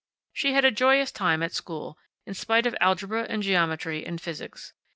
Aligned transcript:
She 0.33 0.53
had 0.53 0.63
had 0.63 0.73
a 0.73 0.75
joyous 0.75 1.11
time 1.11 1.43
at 1.43 1.53
school, 1.53 1.95
in 2.25 2.33
spite 2.33 2.65
of 2.65 2.75
algebra 2.81 3.27
and 3.29 3.43
geometry 3.43 4.03
and 4.03 4.19
physics. 4.19 4.73